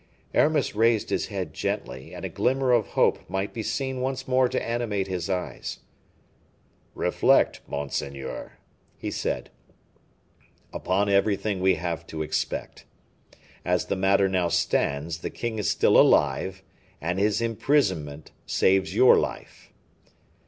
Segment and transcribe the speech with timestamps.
[0.33, 4.49] Aramis raised his head gently, and a glimmer of hope might be seen once more
[4.49, 5.77] to animate his eyes.
[6.95, 8.53] "Reflect, monseigneur,"
[8.97, 9.51] he said,
[10.73, 12.85] "upon everything we have to expect.
[13.63, 16.63] As the matter now stands, the king is still alive,
[16.99, 19.71] and his imprisonment saves your life."